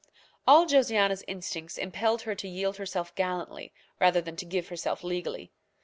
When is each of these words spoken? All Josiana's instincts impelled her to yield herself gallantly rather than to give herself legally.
All 0.47 0.65
Josiana's 0.65 1.23
instincts 1.27 1.77
impelled 1.77 2.23
her 2.23 2.33
to 2.33 2.47
yield 2.47 2.77
herself 2.77 3.13
gallantly 3.13 3.71
rather 3.99 4.19
than 4.19 4.35
to 4.37 4.45
give 4.47 4.69
herself 4.69 5.03
legally. 5.03 5.51